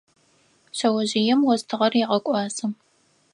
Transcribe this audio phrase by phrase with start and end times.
[0.77, 2.65] Шъэожъыем остыгъэр егъэкӏуасэ.